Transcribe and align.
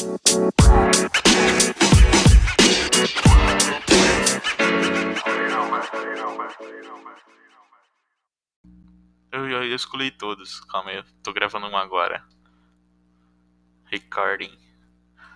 Eu, 0.00 0.18
eu, 9.48 9.64
eu 9.64 9.76
escolhi 9.76 10.10
todos. 10.10 10.60
Calma 10.60 10.90
aí, 10.90 10.96
eu 10.96 11.04
tô 11.22 11.34
gravando 11.34 11.66
um 11.66 11.76
agora. 11.76 12.24
Recording. 13.84 14.69